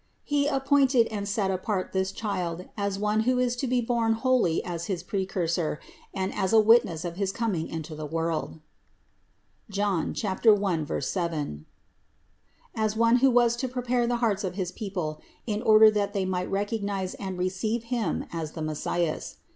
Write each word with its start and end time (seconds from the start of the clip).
He 0.23 0.49
ap 0.49 0.65
pointed 0.65 1.05
and 1.11 1.29
set 1.29 1.51
apart 1.51 1.91
this 1.93 2.11
child 2.11 2.65
as 2.75 2.97
one 2.97 3.19
who 3.19 3.37
is 3.37 3.55
to 3.57 3.67
be 3.67 3.81
born 3.81 4.13
holy 4.13 4.65
as 4.65 4.85
his 4.87 5.03
Precursor 5.03 5.79
and 6.11 6.33
as 6.33 6.53
a 6.53 6.59
witness 6.59 7.05
of 7.05 7.17
his 7.17 7.31
coming 7.31 7.67
into 7.67 7.93
the 7.93 8.07
world 8.07 8.61
(John 9.69 10.15
1, 10.19 11.01
7); 11.01 11.65
as 12.73 12.95
one 12.97 13.17
who 13.17 13.29
was 13.29 13.55
to 13.57 13.67
prepare 13.67 14.07
the 14.07 14.17
hearts 14.25 14.43
of 14.43 14.55
his 14.55 14.71
people 14.71 15.21
in 15.45 15.61
order 15.61 15.91
that 15.91 16.13
they 16.13 16.25
might 16.25 16.49
recognize 16.49 17.13
and 17.13 17.37
receive 17.37 17.83
Him 17.83 18.25
as 18.33 18.53
the 18.53 18.63
Messias. 18.63 19.35